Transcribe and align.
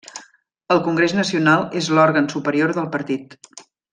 El 0.75 0.79
Congrés 0.87 1.13
Nacional 1.17 1.67
és 1.83 1.89
l'òrgan 1.97 2.31
superior 2.35 2.75
del 2.79 2.91
Partit. 2.97 3.39